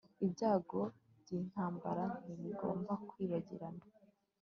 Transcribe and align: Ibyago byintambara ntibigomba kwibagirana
Ibyago 0.25 0.81
byintambara 1.21 2.05
ntibigomba 2.23 2.93
kwibagirana 3.07 3.83